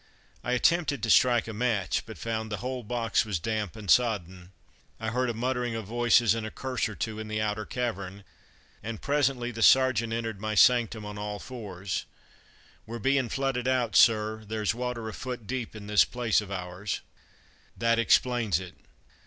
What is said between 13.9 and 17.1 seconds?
sir; there's water a foot deep in this place of ours."